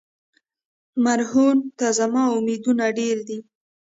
[1.03, 3.37] مرهون ته زما امیدونه ډېر دي.